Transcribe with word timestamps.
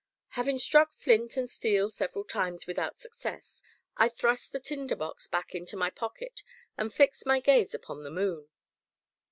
Having 0.29 0.57
struck 0.57 0.93
flint 0.95 1.37
and 1.37 1.47
steel 1.47 1.87
several 1.91 2.23
times 2.23 2.65
without 2.65 2.99
success, 2.99 3.61
I 3.97 4.09
thrust 4.09 4.51
the 4.51 4.59
tinder 4.59 4.95
box 4.95 5.27
back 5.27 5.53
into 5.53 5.77
my 5.77 5.91
pocket 5.91 6.41
and 6.75 6.91
fixed 6.91 7.27
my 7.27 7.39
gaze 7.39 7.75
upon 7.75 8.01
the 8.01 8.09
moon. 8.09 8.49